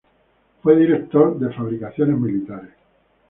Fue 0.63 0.75
director 0.75 1.37
de 1.37 1.53
Fabricaciones 1.53 2.17
Militares. 2.19 2.71